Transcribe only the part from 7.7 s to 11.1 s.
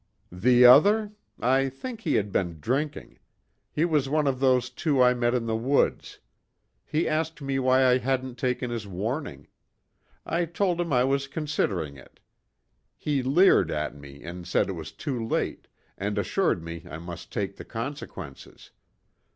I hadn't taken his warning. I told him I